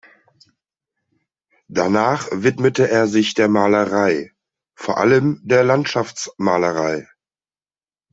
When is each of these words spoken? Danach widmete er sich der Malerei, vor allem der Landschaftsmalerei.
Danach 1.67 2.27
widmete 2.31 2.89
er 2.89 3.05
sich 3.07 3.35
der 3.35 3.47
Malerei, 3.47 4.31
vor 4.73 4.97
allem 4.97 5.39
der 5.43 5.63
Landschaftsmalerei. 5.63 7.07